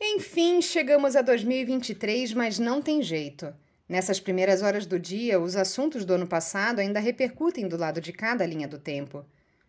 Enfim, 0.00 0.60
chegamos 0.60 1.14
a 1.14 1.22
2023, 1.22 2.34
mas 2.34 2.58
não 2.58 2.82
tem 2.82 3.02
jeito. 3.02 3.54
Nessas 3.88 4.18
primeiras 4.18 4.62
horas 4.62 4.86
do 4.86 4.98
dia, 4.98 5.38
os 5.38 5.56
assuntos 5.56 6.04
do 6.04 6.14
ano 6.14 6.26
passado 6.26 6.80
ainda 6.80 6.98
repercutem 6.98 7.68
do 7.68 7.76
lado 7.76 8.00
de 8.00 8.12
cada 8.12 8.44
linha 8.44 8.66
do 8.66 8.78
tempo. 8.78 9.24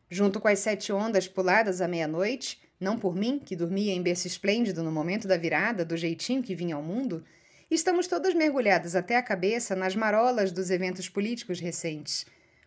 Junto 0.10 0.40
com 0.40 0.48
as 0.48 0.60
sete 0.60 0.92
ondas 0.92 1.28
puladas 1.28 1.82
à 1.82 1.88
meia-noite, 1.88 2.60
não 2.80 2.98
por 2.98 3.16
mim, 3.16 3.40
que 3.40 3.56
dormia 3.56 3.94
em 3.94 4.02
berço 4.02 4.28
esplêndido 4.28 4.84
no 4.84 4.92
momento 4.92 5.28
da 5.28 5.38
virada, 5.38 5.86
do 5.86 5.98
jeitinho 5.98 6.42
que 6.42 6.56
vinha 6.56 6.76
ao 6.76 6.82
mundo, 6.82 7.24
estamos 7.70 8.08
todas 8.08 8.34
mergulhadas 8.34 8.96
até 8.96 9.18
a 9.18 9.24
cabeça 9.24 9.76
nas 9.76 9.96
marolas 9.96 10.52
dos 10.52 10.70
eventos 10.72 11.08
políticos 11.10 11.60
recentes. 11.60 12.26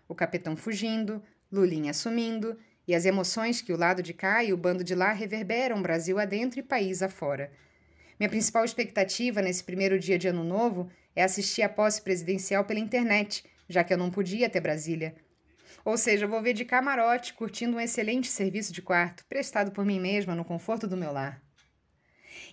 O 0.09 0.15
capitão 0.15 0.57
fugindo, 0.57 1.23
Lulinha 1.51 1.91
assumindo, 1.91 2.57
e 2.89 2.95
as 2.95 3.05
emoções 3.05 3.61
que 3.61 3.71
o 3.71 3.77
lado 3.77 4.03
de 4.03 4.15
cá 4.15 4.43
e 4.43 4.51
o 4.51 4.57
bando 4.57 4.83
de 4.83 4.95
lá 4.95 5.13
reverberam 5.13 5.83
Brasil 5.83 6.19
adentro 6.19 6.59
e 6.59 6.63
país 6.63 7.03
afora. 7.03 7.53
Minha 8.19 8.31
principal 8.31 8.65
expectativa 8.65 9.43
nesse 9.43 9.63
primeiro 9.63 9.99
dia 9.99 10.19
de 10.19 10.27
Ano 10.27 10.43
Novo 10.43 10.91
é 11.15 11.23
assistir 11.23 11.61
a 11.61 11.69
posse 11.69 12.01
presidencial 12.01 12.65
pela 12.65 12.81
internet, 12.81 13.45
já 13.69 13.85
que 13.85 13.93
eu 13.93 13.99
não 13.99 14.11
podia 14.11 14.47
até 14.47 14.59
Brasília. 14.59 15.15
Ou 15.85 15.99
seja, 15.99 16.27
vou 16.27 16.41
ver 16.41 16.55
de 16.55 16.65
camarote, 16.65 17.35
curtindo 17.35 17.77
um 17.77 17.81
excelente 17.81 18.29
serviço 18.29 18.73
de 18.73 18.81
quarto, 18.81 19.25
prestado 19.27 19.71
por 19.71 19.85
mim 19.85 20.01
mesma 20.01 20.35
no 20.35 20.45
conforto 20.45 20.89
do 20.89 20.97
meu 20.97 21.13
lar. 21.13 21.43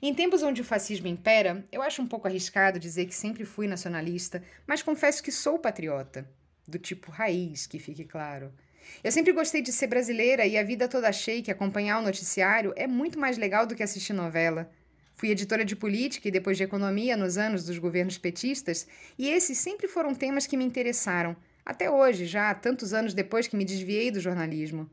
Em 0.02 0.14
tempos 0.14 0.44
onde 0.44 0.62
o 0.62 0.66
fascismo 0.66 1.08
impera, 1.08 1.66
eu 1.72 1.82
acho 1.82 2.02
um 2.02 2.08
pouco 2.08 2.28
arriscado 2.28 2.78
dizer 2.78 3.06
que 3.06 3.16
sempre 3.16 3.46
fui 3.46 3.68
nacionalista, 3.68 4.44
mas 4.68 4.84
confesso 4.84 5.24
que 5.24 5.32
sou 5.32 5.58
patriota. 5.58 6.30
Do 6.68 6.78
tipo 6.78 7.10
raiz, 7.10 7.66
que 7.66 7.80
fique 7.80 8.04
claro. 8.04 8.54
Eu 9.04 9.12
sempre 9.12 9.34
gostei 9.34 9.62
de 9.62 9.72
ser 9.72 9.88
brasileira 9.88 10.46
e 10.46 10.58
a 10.58 10.64
vida 10.64 10.88
toda 10.88 11.10
achei 11.10 11.42
que 11.42 11.52
acompanhar 11.52 12.00
o 12.00 12.04
noticiário 12.04 12.74
é 12.76 12.88
muito 12.88 13.20
mais 13.20 13.38
legal 13.38 13.66
do 13.66 13.76
que 13.76 13.84
assistir 13.84 14.14
novela. 14.14 14.70
Fui 15.16 15.30
editora 15.30 15.64
de 15.64 15.76
política 15.76 16.28
e 16.28 16.32
depois 16.32 16.58
de 16.58 16.64
economia 16.64 17.16
nos 17.16 17.38
anos 17.38 17.64
dos 17.64 17.78
governos 17.78 18.18
petistas, 18.18 18.86
e 19.18 19.30
esses 19.30 19.58
sempre 19.58 19.88
foram 19.88 20.14
temas 20.14 20.46
que 20.46 20.58
me 20.58 20.66
interessaram, 20.66 21.38
até 21.66 21.90
hoje, 21.90 22.26
já 22.26 22.54
tantos 22.54 22.94
anos 22.94 23.14
depois 23.14 23.48
que 23.48 23.56
me 23.56 23.64
desviei 23.64 24.12
do 24.12 24.20
jornalismo. 24.20 24.90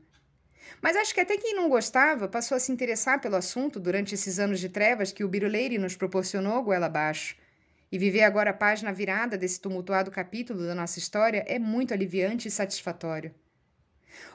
Mas 0.81 0.95
acho 0.95 1.13
que 1.13 1.21
até 1.21 1.37
quem 1.37 1.55
não 1.55 1.69
gostava 1.69 2.27
passou 2.27 2.55
a 2.55 2.59
se 2.59 2.71
interessar 2.71 3.21
pelo 3.21 3.35
assunto 3.35 3.79
durante 3.79 4.15
esses 4.15 4.39
anos 4.39 4.59
de 4.59 4.69
trevas 4.69 5.11
que 5.11 5.23
o 5.23 5.27
Biruleire 5.27 5.77
nos 5.77 5.95
proporcionou 5.95 6.63
goela 6.63 6.87
abaixo. 6.87 7.35
E 7.91 7.97
viver 7.97 8.23
agora 8.23 8.49
a 8.49 8.53
página 8.55 8.91
virada 8.91 9.37
desse 9.37 9.59
tumultuado 9.59 10.09
capítulo 10.09 10.65
da 10.65 10.73
nossa 10.73 10.97
história 10.97 11.43
é 11.47 11.59
muito 11.59 11.93
aliviante 11.93 12.47
e 12.47 12.51
satisfatório. 12.51 13.33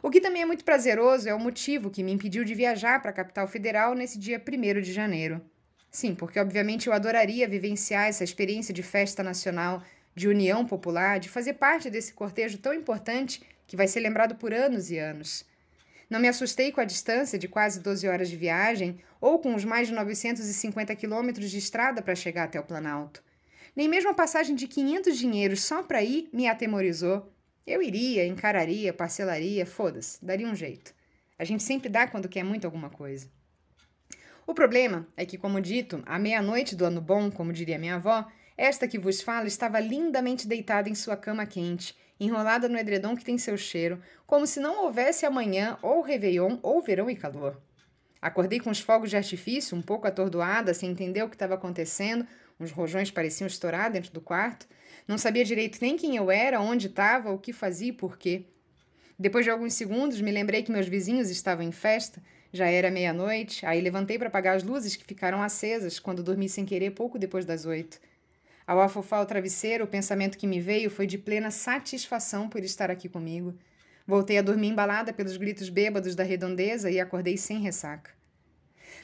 O 0.03 0.11
que 0.11 0.21
também 0.21 0.43
é 0.43 0.47
muito 0.47 0.65
prazeroso 0.65 1.29
é 1.29 1.35
o 1.35 1.41
motivo 1.41 1.91
que 1.91 2.03
me 2.03 2.13
impediu 2.13 2.45
de 2.45 2.55
viajar 2.55 3.01
para 3.01 3.11
a 3.11 3.15
capital 3.15 3.47
federal 3.47 3.95
nesse 3.95 4.19
dia 4.19 4.41
1 4.41 4.81
de 4.81 4.93
janeiro. 4.93 5.41
Sim, 5.91 6.15
porque 6.15 6.39
obviamente 6.39 6.87
eu 6.87 6.93
adoraria 6.93 7.49
vivenciar 7.49 8.09
essa 8.09 8.25
experiência 8.25 8.75
de 8.75 8.83
festa 8.83 9.23
nacional, 9.23 9.83
de 10.15 10.29
união 10.29 10.67
popular, 10.67 11.19
de 11.19 11.29
fazer 11.29 11.55
parte 11.55 11.89
desse 11.89 12.13
cortejo 12.13 12.59
tão 12.59 12.75
importante 12.75 13.43
que 13.67 13.77
vai 13.77 13.87
ser 13.87 14.01
lembrado 14.01 14.35
por 14.35 14.53
anos 14.53 14.91
e 14.91 14.99
anos. 14.99 15.45
Não 16.11 16.19
me 16.19 16.29
assustei 16.29 16.73
com 16.73 16.81
a 16.81 16.85
distância 16.85 17.39
de 17.39 17.47
quase 17.47 17.81
12 17.81 18.09
horas 18.09 18.31
de 18.31 18.37
viagem 18.37 18.99
ou 19.21 19.39
com 19.39 19.55
os 19.55 19.65
mais 19.65 19.89
de 19.89 19.95
950 19.95 20.97
quilômetros 20.97 21.51
de 21.51 21.59
estrada 21.59 22.01
para 22.01 22.15
chegar 22.15 22.45
até 22.45 22.59
o 22.59 22.65
Planalto. 22.65 23.23
Nem 23.77 23.89
mesmo 23.89 24.11
a 24.11 24.15
passagem 24.15 24.57
de 24.57 24.67
500 24.67 25.19
dinheiros 25.19 25.63
só 25.63 25.83
para 25.83 26.03
ir 26.03 26.29
me 26.33 26.49
atemorizou. 26.49 27.31
Eu 27.69 27.83
iria, 27.83 28.25
encararia, 28.25 28.95
parcelaria, 28.95 29.67
foda-se, 29.67 30.25
daria 30.25 30.49
um 30.49 30.55
jeito. 30.55 30.95
A 31.39 31.45
gente 31.45 31.63
sempre 31.63 31.91
dá 31.91 32.09
quando 32.09 32.27
quer 32.27 32.43
muito 32.43 32.65
alguma 32.65 32.89
coisa. 32.89 33.29
O 34.47 34.55
problema 34.55 35.07
é 35.15 35.27
que, 35.27 35.37
como 35.37 35.61
dito, 35.61 36.03
à 36.07 36.19
meia-noite 36.19 36.75
do 36.75 36.87
ano 36.87 36.99
bom, 36.99 37.31
como 37.31 37.53
diria 37.53 37.79
minha 37.79 37.97
avó, 37.97 38.27
esta 38.57 38.89
que 38.89 38.99
vos 38.99 39.21
fala 39.21 39.47
estava 39.47 39.79
lindamente 39.81 40.49
deitada 40.49 40.89
em 40.89 40.95
sua 40.95 41.15
cama 41.15 41.45
quente, 41.45 41.95
enrolada 42.19 42.71
no 42.71 42.79
edredom 42.79 43.15
que 43.15 43.25
tem 43.25 43.37
seu 43.37 43.59
cheiro, 43.59 44.01
como 44.27 44.47
se 44.47 44.61
não 44.61 44.85
houvesse 44.85 45.27
amanhã 45.27 45.77
ou 45.83 46.01
Réveillon 46.01 46.57
ou 46.63 46.81
verão 46.81 47.11
e 47.11 47.17
calor. 47.17 47.61
Acordei 48.19 48.61
com 48.61 48.71
os 48.71 48.81
fogos 48.81 49.11
de 49.11 49.17
artifício, 49.19 49.77
um 49.77 49.83
pouco 49.83 50.09
atordoada, 50.09 50.73
sem 50.73 50.91
entender 50.91 51.23
o 51.23 51.29
que 51.29 51.37
estava 51.37 51.53
acontecendo, 51.53 52.27
uns 52.59 52.71
rojões 52.71 53.11
pareciam 53.11 53.47
estourar 53.47 53.91
dentro 53.91 54.13
do 54.13 54.21
quarto, 54.21 54.67
não 55.07 55.17
sabia 55.17 55.45
direito 55.45 55.79
nem 55.81 55.97
quem 55.97 56.17
eu 56.17 56.31
era, 56.31 56.61
onde 56.61 56.89
estava, 56.89 57.31
o 57.31 57.39
que 57.39 57.53
fazia 57.53 57.89
e 57.89 57.93
por 57.93 58.19
quê. 58.19 58.45
Depois 59.19 59.45
de 59.45 59.51
alguns 59.51 59.75
segundos, 59.75 60.21
me 60.21 60.31
lembrei 60.31 60.63
que 60.63 60.71
meus 60.71 60.87
vizinhos 60.87 61.31
estavam 61.31 61.65
em 61.65 61.73
festa. 61.73 62.23
Já 62.53 62.67
era 62.67 62.91
meia-noite, 62.91 63.67
aí 63.67 63.81
levantei 63.81 64.19
para 64.19 64.29
apagar 64.29 64.57
as 64.57 64.63
luzes 64.63 64.97
que 64.97 65.05
ficaram 65.05 65.43
acesas 65.43 65.99
quando 65.99 66.23
dormi 66.23 66.49
sem 66.49 66.65
querer 66.65 66.93
pouco 66.93 67.19
depois 67.19 67.45
das 67.45 67.67
oito. 67.67 67.99
Ao 68.67 68.81
afofar 68.81 69.23
o 69.23 69.27
travesseiro, 69.27 69.85
o 69.85 69.89
pensamento 69.89 70.39
que 70.39 70.47
me 70.47 70.61
veio 70.61 70.91
foi 70.91 71.07
de 71.07 71.19
plena 71.19 71.51
satisfação 71.51 72.49
por 72.49 72.63
estar 72.63 72.91
aqui 72.91 73.09
comigo. 73.09 73.55
Voltei 74.07 74.39
a 74.39 74.43
dormir 74.43 74.69
embalada 74.69 75.13
pelos 75.13 75.37
gritos 75.37 75.69
bêbados 75.69 76.15
da 76.15 76.23
redondeza 76.23 76.91
e 76.91 77.01
acordei 77.01 77.37
sem 77.37 77.61
ressaca. 77.61 78.11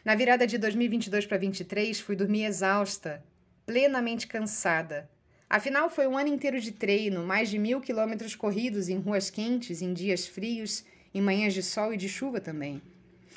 Na 0.04 0.14
virada 0.14 0.46
de 0.46 0.58
2022 0.58 1.26
para 1.26 1.38
23, 1.38 1.98
fui 1.98 2.14
dormir 2.14 2.44
exausta, 2.44 3.24
plenamente 3.66 4.26
cansada, 4.26 5.08
Afinal, 5.48 5.88
foi 5.88 6.08
um 6.08 6.18
ano 6.18 6.30
inteiro 6.30 6.58
de 6.58 6.72
treino, 6.72 7.24
mais 7.24 7.48
de 7.48 7.60
mil 7.60 7.80
quilômetros 7.80 8.34
corridos 8.34 8.88
em 8.88 8.98
ruas 8.98 9.30
quentes, 9.30 9.82
em 9.82 9.92
dias 9.92 10.26
frios, 10.26 10.84
em 11.14 11.20
manhãs 11.20 11.54
de 11.54 11.62
sol 11.62 11.94
e 11.94 11.96
de 11.96 12.08
chuva 12.08 12.40
também. 12.40 12.82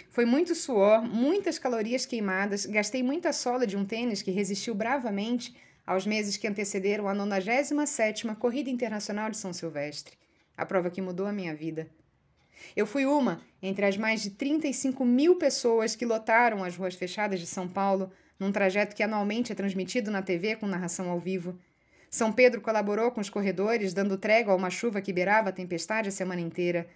Foi 0.09 0.25
muito 0.25 0.55
suor, 0.55 1.03
muitas 1.03 1.59
calorias 1.59 2.07
queimadas, 2.07 2.65
gastei 2.65 3.03
muita 3.03 3.31
sola 3.31 3.67
de 3.67 3.77
um 3.77 3.85
tênis 3.85 4.23
que 4.23 4.31
resistiu 4.31 4.73
bravamente 4.73 5.55
aos 5.85 6.07
meses 6.07 6.37
que 6.37 6.47
antecederam 6.47 7.07
a 7.07 7.13
97ª 7.13 8.35
Corrida 8.35 8.71
Internacional 8.71 9.29
de 9.29 9.37
São 9.37 9.53
Silvestre, 9.53 10.17
a 10.57 10.65
prova 10.65 10.89
que 10.89 11.03
mudou 11.03 11.27
a 11.27 11.31
minha 11.31 11.53
vida. 11.53 11.87
Eu 12.75 12.87
fui 12.87 13.05
uma 13.05 13.41
entre 13.61 13.85
as 13.85 13.95
mais 13.95 14.23
de 14.23 14.31
35 14.31 15.05
mil 15.05 15.35
pessoas 15.35 15.95
que 15.95 16.03
lotaram 16.03 16.63
as 16.63 16.75
ruas 16.75 16.95
fechadas 16.95 17.39
de 17.39 17.45
São 17.45 17.67
Paulo 17.67 18.11
num 18.39 18.51
trajeto 18.51 18.95
que 18.95 19.03
anualmente 19.03 19.51
é 19.51 19.55
transmitido 19.55 20.11
na 20.11 20.21
TV 20.21 20.55
com 20.55 20.67
narração 20.67 21.09
ao 21.09 21.19
vivo. 21.19 21.57
São 22.09 22.31
Pedro 22.31 22.61
colaborou 22.61 23.11
com 23.11 23.19
os 23.19 23.29
corredores, 23.29 23.93
dando 23.93 24.17
trégua 24.17 24.53
a 24.53 24.55
uma 24.55 24.69
chuva 24.69 25.01
que 25.01 25.11
beirava 25.11 25.49
a 25.49 25.53
tempestade 25.53 26.09
a 26.09 26.11
semana 26.11 26.41
inteira. 26.41 26.87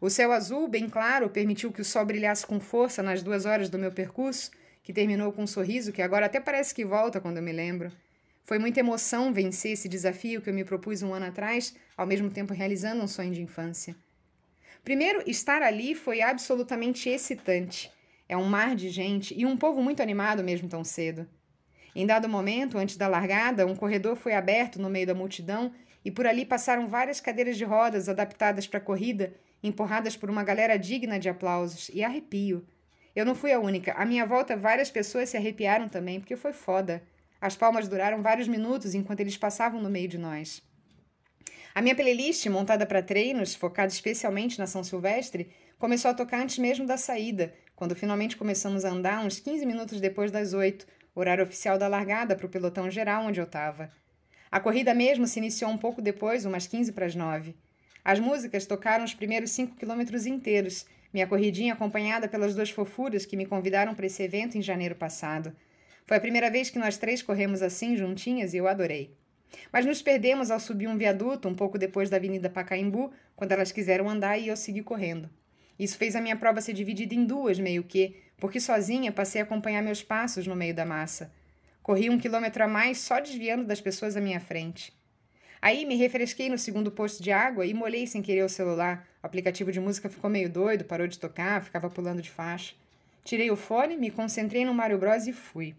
O 0.00 0.08
céu 0.08 0.32
azul, 0.32 0.68
bem 0.68 0.88
claro, 0.88 1.28
permitiu 1.28 1.72
que 1.72 1.80
o 1.80 1.84
sol 1.84 2.04
brilhasse 2.04 2.46
com 2.46 2.60
força 2.60 3.02
nas 3.02 3.22
duas 3.22 3.46
horas 3.46 3.68
do 3.68 3.78
meu 3.78 3.92
percurso, 3.92 4.50
que 4.82 4.92
terminou 4.92 5.32
com 5.32 5.42
um 5.42 5.46
sorriso 5.46 5.92
que 5.92 6.02
agora 6.02 6.26
até 6.26 6.40
parece 6.40 6.74
que 6.74 6.84
volta 6.84 7.20
quando 7.20 7.36
eu 7.36 7.42
me 7.42 7.52
lembro. 7.52 7.92
Foi 8.44 8.58
muita 8.58 8.80
emoção 8.80 9.32
vencer 9.32 9.72
esse 9.72 9.88
desafio 9.88 10.40
que 10.40 10.48
eu 10.48 10.54
me 10.54 10.64
propus 10.64 11.02
um 11.02 11.12
ano 11.12 11.26
atrás, 11.26 11.74
ao 11.96 12.06
mesmo 12.06 12.30
tempo 12.30 12.54
realizando 12.54 13.02
um 13.02 13.08
sonho 13.08 13.32
de 13.32 13.42
infância. 13.42 13.94
Primeiro, 14.82 15.22
estar 15.26 15.60
ali 15.60 15.94
foi 15.94 16.22
absolutamente 16.22 17.10
excitante. 17.10 17.92
É 18.28 18.36
um 18.36 18.44
mar 18.44 18.76
de 18.76 18.90
gente 18.90 19.34
e 19.38 19.46
um 19.46 19.56
povo 19.56 19.82
muito 19.82 20.02
animado 20.02 20.44
mesmo 20.44 20.68
tão 20.68 20.84
cedo. 20.84 21.26
Em 21.94 22.06
dado 22.06 22.28
momento, 22.28 22.76
antes 22.76 22.96
da 22.96 23.08
largada, 23.08 23.66
um 23.66 23.74
corredor 23.74 24.16
foi 24.16 24.34
aberto 24.34 24.80
no 24.80 24.90
meio 24.90 25.06
da 25.06 25.14
multidão 25.14 25.72
e 26.04 26.10
por 26.10 26.26
ali 26.26 26.44
passaram 26.44 26.86
várias 26.86 27.20
cadeiras 27.20 27.56
de 27.56 27.64
rodas 27.64 28.08
adaptadas 28.08 28.66
para 28.66 28.78
a 28.78 28.82
corrida, 28.82 29.34
empurradas 29.62 30.16
por 30.16 30.30
uma 30.30 30.44
galera 30.44 30.78
digna 30.78 31.18
de 31.18 31.28
aplausos 31.28 31.90
e 31.92 32.04
arrepio. 32.04 32.66
Eu 33.16 33.24
não 33.24 33.34
fui 33.34 33.52
a 33.52 33.58
única. 33.58 33.92
À 33.94 34.04
minha 34.04 34.24
volta, 34.24 34.56
várias 34.56 34.90
pessoas 34.90 35.30
se 35.30 35.36
arrepiaram 35.36 35.88
também, 35.88 36.20
porque 36.20 36.36
foi 36.36 36.52
foda. 36.52 37.02
As 37.40 37.56
palmas 37.56 37.88
duraram 37.88 38.22
vários 38.22 38.46
minutos 38.46 38.94
enquanto 38.94 39.20
eles 39.20 39.36
passavam 39.36 39.80
no 39.80 39.90
meio 39.90 40.06
de 40.06 40.18
nós. 40.18 40.62
A 41.74 41.82
minha 41.82 41.94
playlist, 41.94 42.46
montada 42.46 42.84
para 42.86 43.02
treinos, 43.02 43.54
focada 43.54 43.88
especialmente 43.88 44.58
na 44.58 44.66
São 44.66 44.84
Silvestre, 44.84 45.50
começou 45.78 46.10
a 46.10 46.14
tocar 46.14 46.40
antes 46.40 46.58
mesmo 46.58 46.86
da 46.86 46.96
saída, 46.96 47.54
quando 47.78 47.94
finalmente 47.94 48.36
começamos 48.36 48.84
a 48.84 48.90
andar 48.90 49.24
uns 49.24 49.38
15 49.38 49.64
minutos 49.64 50.00
depois 50.00 50.32
das 50.32 50.52
oito, 50.52 50.84
horário 51.14 51.44
oficial 51.44 51.78
da 51.78 51.86
largada 51.86 52.34
para 52.34 52.44
o 52.44 52.48
pelotão 52.48 52.90
geral 52.90 53.26
onde 53.26 53.38
eu 53.38 53.44
estava. 53.44 53.88
A 54.50 54.58
corrida 54.58 54.92
mesmo 54.92 55.28
se 55.28 55.38
iniciou 55.38 55.70
um 55.70 55.78
pouco 55.78 56.02
depois, 56.02 56.44
umas 56.44 56.66
15 56.66 56.90
para 56.90 57.06
as 57.06 57.14
9. 57.14 57.54
As 58.04 58.18
músicas 58.18 58.66
tocaram 58.66 59.04
os 59.04 59.14
primeiros 59.14 59.52
5 59.52 59.76
quilômetros 59.76 60.26
inteiros, 60.26 60.86
minha 61.12 61.24
corridinha 61.28 61.72
acompanhada 61.72 62.26
pelas 62.26 62.52
duas 62.52 62.68
fofuras 62.68 63.24
que 63.24 63.36
me 63.36 63.46
convidaram 63.46 63.94
para 63.94 64.06
esse 64.06 64.24
evento 64.24 64.58
em 64.58 64.62
janeiro 64.62 64.96
passado. 64.96 65.54
Foi 66.04 66.16
a 66.16 66.20
primeira 66.20 66.50
vez 66.50 66.70
que 66.70 66.80
nós 66.80 66.98
três 66.98 67.22
corremos 67.22 67.62
assim, 67.62 67.96
juntinhas, 67.96 68.54
e 68.54 68.56
eu 68.56 68.66
adorei. 68.66 69.16
Mas 69.72 69.86
nos 69.86 70.02
perdemos 70.02 70.50
ao 70.50 70.58
subir 70.58 70.88
um 70.88 70.98
viaduto 70.98 71.48
um 71.48 71.54
pouco 71.54 71.78
depois 71.78 72.10
da 72.10 72.16
Avenida 72.16 72.50
Pacaembu, 72.50 73.12
quando 73.36 73.52
elas 73.52 73.70
quiseram 73.70 74.10
andar 74.10 74.36
e 74.36 74.48
eu 74.48 74.56
segui 74.56 74.82
correndo. 74.82 75.30
Isso 75.78 75.96
fez 75.96 76.16
a 76.16 76.20
minha 76.20 76.36
prova 76.36 76.60
ser 76.60 76.72
dividida 76.72 77.14
em 77.14 77.24
duas, 77.24 77.58
meio 77.58 77.84
que, 77.84 78.16
porque 78.36 78.60
sozinha 78.60 79.12
passei 79.12 79.40
a 79.40 79.44
acompanhar 79.44 79.82
meus 79.82 80.02
passos 80.02 80.46
no 80.46 80.56
meio 80.56 80.74
da 80.74 80.84
massa. 80.84 81.32
Corri 81.82 82.10
um 82.10 82.18
quilômetro 82.18 82.64
a 82.64 82.68
mais 82.68 82.98
só 82.98 83.20
desviando 83.20 83.64
das 83.64 83.80
pessoas 83.80 84.16
à 84.16 84.20
minha 84.20 84.40
frente. 84.40 84.92
Aí 85.60 85.84
me 85.84 85.96
refresquei 85.96 86.48
no 86.48 86.58
segundo 86.58 86.90
posto 86.90 87.22
de 87.22 87.32
água 87.32 87.66
e 87.66 87.74
molhei 87.74 88.06
sem 88.06 88.22
querer 88.22 88.44
o 88.44 88.48
celular. 88.48 89.08
O 89.22 89.26
aplicativo 89.26 89.72
de 89.72 89.80
música 89.80 90.08
ficou 90.08 90.28
meio 90.28 90.50
doido, 90.50 90.84
parou 90.84 91.06
de 91.06 91.18
tocar, 91.18 91.62
ficava 91.62 91.90
pulando 91.90 92.22
de 92.22 92.30
faixa. 92.30 92.74
Tirei 93.24 93.50
o 93.50 93.56
fone, 93.56 93.96
me 93.96 94.10
concentrei 94.10 94.64
no 94.64 94.72
Mario 94.74 94.98
Bros 94.98 95.26
e 95.26 95.32
fui. 95.32 95.74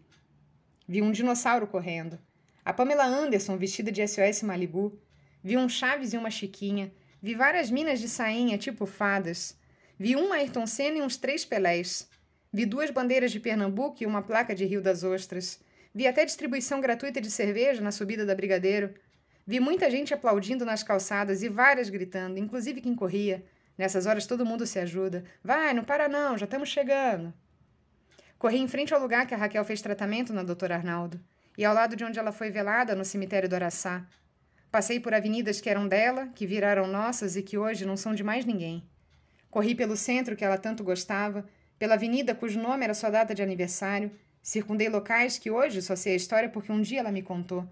Vi 0.88 1.02
um 1.02 1.12
dinossauro 1.12 1.68
correndo. 1.68 2.20
A 2.66 2.74
Pamela 2.74 3.06
Anderson 3.06 3.58
vestida 3.58 3.92
de 3.92 4.06
SOS 4.06 4.44
Malibu. 4.44 5.00
Vi 5.44 5.56
um 5.56 5.70
Chaves 5.70 6.14
e 6.14 6.18
uma 6.18 6.30
Chiquinha. 6.30 6.92
Vi 7.22 7.36
várias 7.36 7.72
minas 7.72 8.00
de 8.00 8.10
sainha, 8.10 8.58
tipo 8.58 8.86
fadas. 8.86 9.59
Vi 10.02 10.16
um 10.16 10.32
Ayrton 10.32 10.66
Senna 10.66 11.00
e 11.00 11.02
uns 11.02 11.18
três 11.18 11.44
Pelés. 11.44 12.08
Vi 12.54 12.66
duas 12.66 12.90
bandeiras 12.90 13.34
de 13.34 13.40
Pernambuco 13.42 14.02
e 14.02 14.06
uma 14.06 14.22
placa 14.22 14.56
de 14.56 14.64
Rio 14.64 14.82
das 14.82 15.04
Ostras. 15.04 15.60
Vi 15.94 16.08
até 16.08 16.24
distribuição 16.24 16.80
gratuita 16.80 17.20
de 17.20 17.30
cerveja 17.30 17.82
na 17.82 17.92
subida 17.92 18.26
da 18.26 18.34
Brigadeiro. 18.34 18.94
Vi 19.46 19.60
muita 19.60 19.92
gente 19.92 20.14
aplaudindo 20.14 20.64
nas 20.64 20.84
calçadas 20.84 21.44
e 21.44 21.50
várias 21.50 21.90
gritando, 21.90 22.40
inclusive 22.40 22.80
quem 22.80 22.96
corria. 22.96 23.44
Nessas 23.78 24.06
horas 24.06 24.26
todo 24.26 24.46
mundo 24.46 24.66
se 24.66 24.80
ajuda. 24.80 25.26
Vai, 25.44 25.74
não 25.74 25.84
para 25.84 26.08
não, 26.08 26.38
já 26.38 26.46
estamos 26.46 26.70
chegando. 26.70 27.34
Corri 28.38 28.58
em 28.58 28.70
frente 28.70 28.94
ao 28.94 29.02
lugar 29.02 29.28
que 29.28 29.34
a 29.34 29.38
Raquel 29.38 29.66
fez 29.66 29.82
tratamento 29.82 30.32
na 30.32 30.44
doutora 30.44 30.76
Arnaldo 30.76 31.20
e 31.58 31.66
ao 31.66 31.76
lado 31.76 31.98
de 31.98 32.06
onde 32.06 32.18
ela 32.18 32.32
foi 32.32 32.50
velada, 32.50 32.96
no 32.96 33.04
cemitério 33.04 33.50
do 33.50 33.56
Araçá. 33.56 34.08
Passei 34.72 34.98
por 34.98 35.14
avenidas 35.14 35.60
que 35.60 35.70
eram 35.70 35.90
dela, 35.90 36.30
que 36.34 36.48
viraram 36.48 36.88
nossas 36.88 37.36
e 37.36 37.44
que 37.44 37.58
hoje 37.58 37.86
não 37.86 37.98
são 37.98 38.16
de 38.16 38.24
mais 38.24 38.46
ninguém. 38.46 38.89
Corri 39.50 39.76
pelo 39.76 39.98
centro 39.98 40.36
que 40.36 40.46
ela 40.46 40.58
tanto 40.58 40.84
gostava, 40.84 41.46
pela 41.78 41.96
avenida 41.96 42.36
cujo 42.36 42.60
nome 42.60 42.84
era 42.84 42.94
sua 42.94 43.10
data 43.10 43.34
de 43.34 43.42
aniversário, 43.42 44.12
circundei 44.42 44.90
locais 44.90 45.38
que 45.38 45.50
hoje 45.50 45.82
só 45.82 45.96
sei 45.96 46.14
a 46.14 46.16
história 46.16 46.50
porque 46.50 46.72
um 46.72 46.82
dia 46.82 47.00
ela 47.00 47.12
me 47.12 47.22
contou 47.22 47.68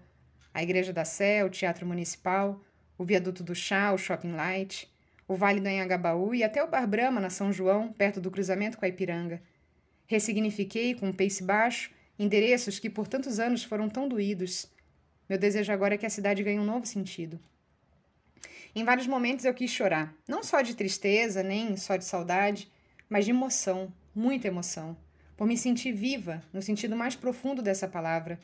a 0.52 0.62
Igreja 0.62 0.92
da 0.92 1.04
Sé, 1.04 1.44
o 1.44 1.50
Teatro 1.50 1.86
Municipal, 1.86 2.60
o 2.96 3.04
Viaduto 3.04 3.44
do 3.44 3.54
Chá, 3.54 3.92
o 3.92 3.98
Shopping 3.98 4.32
Light, 4.32 4.92
o 5.28 5.36
Vale 5.36 5.60
do 5.60 5.68
Anhangabaú 5.68 6.34
e 6.34 6.42
até 6.42 6.64
o 6.64 6.68
Bar 6.68 6.86
Brahma, 6.88 7.20
na 7.20 7.30
São 7.30 7.52
João, 7.52 7.92
perto 7.92 8.20
do 8.20 8.30
cruzamento 8.30 8.76
com 8.76 8.84
a 8.84 8.88
Ipiranga. 8.88 9.40
Ressignifiquei, 10.06 10.94
com 10.94 11.08
um 11.08 11.12
pace 11.12 11.44
baixo, 11.44 11.90
endereços 12.18 12.78
que 12.78 12.90
por 12.90 13.06
tantos 13.06 13.38
anos 13.38 13.62
foram 13.62 13.88
tão 13.88 14.08
doídos. 14.08 14.66
Meu 15.28 15.38
desejo 15.38 15.70
agora 15.70 15.94
é 15.94 15.98
que 15.98 16.06
a 16.06 16.10
cidade 16.10 16.42
ganhe 16.42 16.58
um 16.58 16.64
novo 16.64 16.86
sentido. 16.86 17.38
Em 18.74 18.84
vários 18.84 19.06
momentos 19.06 19.44
eu 19.44 19.54
quis 19.54 19.70
chorar, 19.70 20.14
não 20.26 20.42
só 20.42 20.60
de 20.60 20.74
tristeza, 20.74 21.42
nem 21.42 21.76
só 21.76 21.96
de 21.96 22.04
saudade, 22.04 22.70
mas 23.08 23.24
de 23.24 23.30
emoção, 23.30 23.92
muita 24.14 24.48
emoção, 24.48 24.96
por 25.36 25.46
me 25.46 25.56
sentir 25.56 25.92
viva, 25.92 26.42
no 26.52 26.60
sentido 26.60 26.96
mais 26.96 27.16
profundo 27.16 27.62
dessa 27.62 27.88
palavra, 27.88 28.38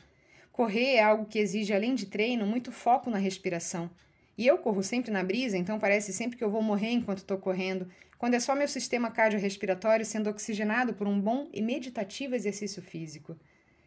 Correr 0.55 0.95
é 0.95 1.03
algo 1.03 1.25
que 1.25 1.37
exige, 1.37 1.73
além 1.73 1.95
de 1.95 2.05
treino, 2.05 2.47
muito 2.47 2.71
foco 2.71 3.09
na 3.09 3.17
respiração. 3.17 3.91
E 4.37 4.47
eu 4.47 4.57
corro 4.57 4.81
sempre 4.81 5.11
na 5.11 5.21
brisa, 5.21 5.57
então 5.57 5.77
parece 5.77 6.13
sempre 6.13 6.37
que 6.37 6.43
eu 6.45 6.49
vou 6.49 6.61
morrer 6.61 6.91
enquanto 6.91 7.17
estou 7.17 7.37
correndo, 7.37 7.89
quando 8.17 8.35
é 8.35 8.39
só 8.39 8.55
meu 8.55 8.69
sistema 8.69 9.11
cardiorrespiratório 9.11 10.05
sendo 10.05 10.29
oxigenado 10.29 10.93
por 10.93 11.09
um 11.09 11.19
bom 11.19 11.49
e 11.51 11.61
meditativo 11.61 12.35
exercício 12.35 12.81
físico. 12.81 13.37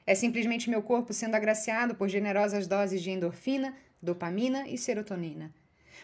É 0.07 0.15
simplesmente 0.15 0.69
meu 0.69 0.83
corpo 0.83 1.15
sendo 1.15 1.37
agraciado 1.37 1.95
por 1.95 2.07
generosas 2.07 2.67
doses 2.67 3.03
de 3.03 3.13
endorfina, 3.13 3.75
dopamina 4.03 4.69
e 4.69 4.77
serotonina. 4.77 5.51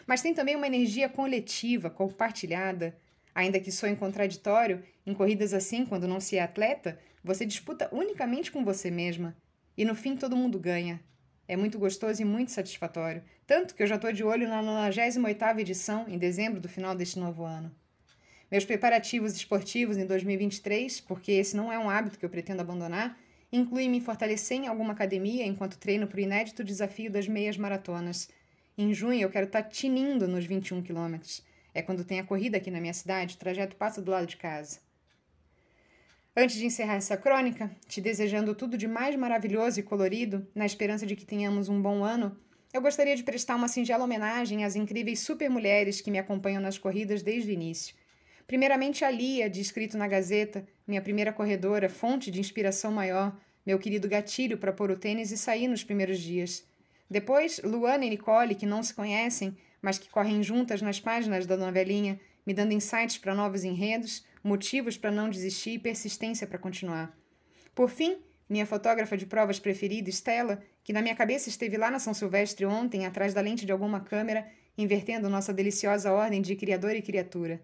Mas 0.05 0.21
tem 0.21 0.33
também 0.33 0.55
uma 0.55 0.67
energia 0.67 1.09
coletiva, 1.09 1.89
compartilhada. 1.89 2.95
Ainda 3.33 3.59
que 3.59 3.71
soe 3.71 3.95
contraditório, 3.95 4.83
em 5.05 5.13
corridas 5.13 5.53
assim, 5.53 5.85
quando 5.85 6.07
não 6.07 6.19
se 6.19 6.37
é 6.37 6.41
atleta, 6.41 6.97
você 7.23 7.45
disputa 7.45 7.89
unicamente 7.91 8.51
com 8.51 8.63
você 8.63 8.89
mesma. 8.89 9.35
E 9.77 9.83
no 9.83 9.95
fim 9.95 10.15
todo 10.15 10.37
mundo 10.37 10.59
ganha. 10.59 11.01
É 11.47 11.55
muito 11.55 11.77
gostoso 11.77 12.21
e 12.21 12.25
muito 12.25 12.51
satisfatório. 12.51 13.23
Tanto 13.45 13.75
que 13.75 13.83
eu 13.83 13.87
já 13.87 13.95
estou 13.95 14.11
de 14.11 14.23
olho 14.23 14.47
na 14.47 14.63
98ª 14.89 15.59
edição, 15.59 16.05
em 16.07 16.17
dezembro 16.17 16.59
do 16.59 16.69
final 16.69 16.95
deste 16.95 17.19
novo 17.19 17.43
ano. 17.43 17.71
Meus 18.49 18.63
preparativos 18.63 19.35
esportivos 19.35 19.97
em 19.97 20.05
2023, 20.05 21.01
porque 21.01 21.31
esse 21.31 21.55
não 21.55 21.71
é 21.71 21.77
um 21.77 21.89
hábito 21.89 22.17
que 22.17 22.25
eu 22.25 22.29
pretendo 22.29 22.61
abandonar, 22.61 23.17
incluem 23.51 23.89
me 23.89 24.01
fortalecer 24.01 24.57
em 24.57 24.67
alguma 24.67 24.93
academia 24.93 25.45
enquanto 25.45 25.77
treino 25.77 26.07
para 26.07 26.17
o 26.17 26.21
inédito 26.21 26.63
desafio 26.63 27.11
das 27.11 27.27
meias 27.27 27.57
maratonas. 27.57 28.29
Em 28.77 28.93
junho 28.93 29.21
eu 29.21 29.29
quero 29.29 29.45
estar 29.45 29.63
tá 29.63 29.69
tinindo 29.69 30.27
nos 30.27 30.45
21 30.45 30.81
quilômetros. 30.81 31.41
É 31.73 31.81
quando 31.81 32.03
tem 32.03 32.19
a 32.19 32.23
corrida 32.23 32.57
aqui 32.57 32.69
na 32.69 32.81
minha 32.81 32.93
cidade, 32.93 33.35
o 33.35 33.37
trajeto 33.37 33.75
passa 33.75 34.01
do 34.01 34.11
lado 34.11 34.27
de 34.27 34.37
casa. 34.37 34.79
Antes 36.35 36.57
de 36.57 36.65
encerrar 36.65 36.95
essa 36.95 37.15
crônica, 37.15 37.71
te 37.87 38.01
desejando 38.01 38.53
tudo 38.53 38.77
de 38.77 38.87
mais 38.87 39.15
maravilhoso 39.15 39.79
e 39.79 39.83
colorido, 39.83 40.45
na 40.53 40.65
esperança 40.65 41.05
de 41.05 41.15
que 41.15 41.25
tenhamos 41.25 41.69
um 41.69 41.81
bom 41.81 42.03
ano, 42.03 42.37
eu 42.73 42.81
gostaria 42.81 43.15
de 43.15 43.23
prestar 43.23 43.55
uma 43.55 43.69
singela 43.69 44.03
homenagem 44.03 44.65
às 44.65 44.75
incríveis 44.75 45.21
supermulheres 45.21 46.01
que 46.01 46.11
me 46.11 46.19
acompanham 46.19 46.61
nas 46.61 46.77
corridas 46.77 47.23
desde 47.23 47.51
o 47.51 47.53
início. 47.53 47.95
Primeiramente 48.45 49.05
a 49.05 49.09
Lia, 49.09 49.49
de 49.49 49.61
escrito 49.61 49.97
na 49.97 50.09
Gazeta, 50.09 50.67
minha 50.85 51.01
primeira 51.01 51.31
corredora, 51.31 51.87
fonte 51.87 52.29
de 52.29 52.41
inspiração 52.41 52.91
maior, 52.91 53.39
meu 53.65 53.79
querido 53.79 54.09
gatilho 54.09 54.57
para 54.57 54.73
pôr 54.73 54.91
o 54.91 54.99
tênis 54.99 55.31
e 55.31 55.37
sair 55.37 55.69
nos 55.69 55.85
primeiros 55.85 56.19
dias. 56.19 56.67
Depois, 57.09 57.61
Luana 57.63 58.05
e 58.05 58.09
Nicole, 58.09 58.55
que 58.55 58.65
não 58.65 58.81
se 58.81 58.93
conhecem, 58.93 59.55
mas 59.81 59.97
que 59.97 60.09
correm 60.09 60.41
juntas 60.41 60.81
nas 60.81 60.99
páginas 60.99 61.45
da 61.45 61.55
novelinha, 61.55 62.19
me 62.45 62.53
dando 62.53 62.73
insights 62.73 63.17
para 63.17 63.35
novos 63.35 63.63
enredos, 63.63 64.25
motivos 64.43 64.97
para 64.97 65.11
não 65.11 65.29
desistir 65.29 65.71
e 65.71 65.79
persistência 65.79 66.47
para 66.47 66.59
continuar. 66.59 67.15
Por 67.73 67.89
fim, 67.89 68.17
minha 68.47 68.65
fotógrafa 68.65 69.17
de 69.17 69.25
provas 69.25 69.59
preferida, 69.59 70.09
Stella, 70.09 70.61
que 70.83 70.93
na 70.93 71.01
minha 71.01 71.15
cabeça 71.15 71.49
esteve 71.49 71.77
lá 71.77 71.89
na 71.89 71.99
São 71.99 72.13
Silvestre 72.13 72.65
ontem, 72.65 73.05
atrás 73.05 73.33
da 73.33 73.41
lente 73.41 73.65
de 73.65 73.71
alguma 73.71 73.99
câmera, 73.99 74.47
invertendo 74.77 75.29
nossa 75.29 75.53
deliciosa 75.53 76.11
ordem 76.11 76.41
de 76.41 76.55
criador 76.55 76.95
e 76.95 77.01
criatura. 77.01 77.61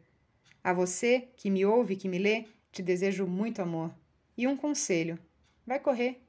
A 0.64 0.74
você, 0.74 1.28
que 1.38 1.50
me 1.50 1.66
ouve 1.66 1.94
e 1.94 1.98
que 1.98 2.10
me 2.10 2.18
lê, 2.18 2.46
te 2.72 2.82
desejo 2.82 3.28
muito 3.28 3.62
amor. 3.62 3.94
E 4.38 4.48
um 4.48 4.56
conselho: 4.56 5.20
vai 5.66 5.80
correr. 5.80 6.22